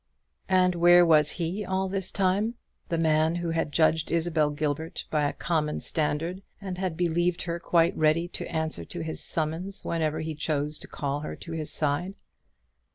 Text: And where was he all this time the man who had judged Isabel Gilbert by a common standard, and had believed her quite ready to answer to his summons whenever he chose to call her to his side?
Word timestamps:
And 0.49 0.73
where 0.73 1.05
was 1.05 1.33
he 1.33 1.63
all 1.63 1.87
this 1.87 2.11
time 2.11 2.55
the 2.89 2.97
man 2.97 3.35
who 3.35 3.51
had 3.51 3.71
judged 3.71 4.09
Isabel 4.09 4.49
Gilbert 4.49 5.05
by 5.11 5.29
a 5.29 5.33
common 5.33 5.79
standard, 5.79 6.41
and 6.59 6.79
had 6.79 6.97
believed 6.97 7.43
her 7.43 7.59
quite 7.59 7.95
ready 7.95 8.27
to 8.29 8.51
answer 8.51 8.83
to 8.83 9.01
his 9.03 9.23
summons 9.23 9.85
whenever 9.85 10.21
he 10.21 10.33
chose 10.33 10.79
to 10.79 10.87
call 10.87 11.19
her 11.19 11.35
to 11.35 11.51
his 11.51 11.71
side? 11.71 12.15